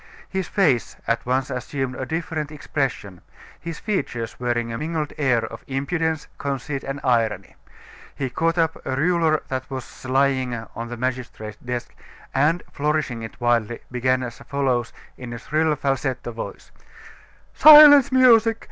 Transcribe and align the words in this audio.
His 0.27 0.47
face 0.47 0.95
at 1.05 1.23
once 1.27 1.51
assumed 1.51 1.93
a 1.95 2.07
different 2.07 2.51
expression, 2.51 3.21
his 3.59 3.77
features 3.77 4.39
wearing 4.39 4.73
a 4.73 4.77
mingled 4.79 5.13
air 5.15 5.45
of 5.45 5.63
impudence, 5.67 6.27
conceit, 6.39 6.83
and 6.83 6.99
irony. 7.03 7.55
He 8.15 8.31
caught 8.31 8.57
up 8.57 8.83
a 8.83 8.95
ruler 8.95 9.43
that 9.49 9.69
was 9.69 10.03
lying 10.05 10.55
on 10.75 10.87
the 10.87 10.97
magistrate's 10.97 11.57
desk, 11.57 11.93
and, 12.33 12.63
flourishing 12.73 13.21
it 13.21 13.39
wildly, 13.39 13.77
began 13.91 14.23
as 14.23 14.39
follows, 14.39 14.91
in 15.17 15.33
a 15.33 15.37
shrill 15.37 15.75
falsetto 15.75 16.31
voice: 16.31 16.71
"Silence, 17.53 18.11
music! 18.11 18.57